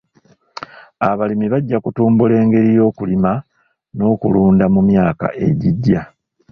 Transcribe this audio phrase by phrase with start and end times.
[1.09, 3.31] Abalimi bajja kutumbula engeri y'okulima
[3.97, 6.01] n'okulunda mu myaka egijja.